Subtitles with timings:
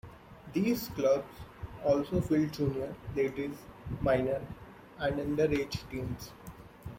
[0.53, 1.31] These clubs
[1.85, 3.55] also field Junior, Ladies,
[4.01, 4.41] Minor
[4.97, 6.31] and Underage teams.